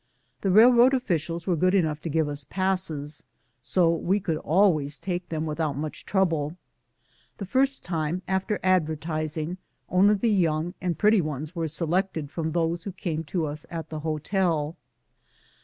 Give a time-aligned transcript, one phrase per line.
[0.41, 3.23] The railroad officials were good enough to give us passes,
[3.61, 6.57] so we could always take them without much trouble.
[7.37, 9.59] The first time after advertising,
[9.89, 13.89] only the young and pretty ones were selected from those who came to us at
[13.89, 14.75] the hotel.